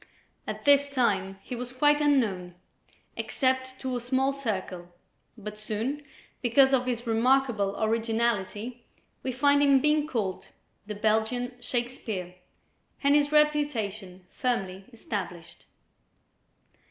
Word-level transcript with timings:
At 0.47 0.65
this 0.65 0.89
time 0.89 1.37
he 1.43 1.55
was 1.55 1.73
quite 1.73 2.01
unknown, 2.01 2.55
except 3.15 3.79
to 3.81 3.95
a 3.95 4.01
small 4.01 4.33
circle, 4.33 4.87
but 5.37 5.59
soon, 5.59 6.01
because 6.41 6.73
of 6.73 6.87
his 6.87 7.05
remarkable 7.05 7.75
originality, 7.79 8.83
we 9.21 9.31
find 9.31 9.61
him 9.61 9.79
being 9.79 10.07
called 10.07 10.49
"The 10.87 10.95
Belgian 10.95 11.53
Shakespeare," 11.61 12.33
and 13.03 13.13
his 13.13 13.31
reputation 13.31 14.25
firmly 14.31 14.85
established. 14.91 15.67